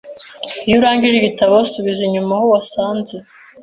Iyo 0.67 0.75
urangije 0.79 1.15
igitabo, 1.17 1.55
subiza 1.71 2.01
inyuma 2.07 2.31
aho 2.37 2.45
wasanze. 2.53 3.15